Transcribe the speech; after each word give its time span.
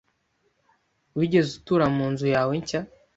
Wigeze 1.17 1.49
utura 1.57 1.85
mu 1.95 2.05
nzu 2.11 2.25
yawe 2.35 2.53
nshya? 2.61 2.81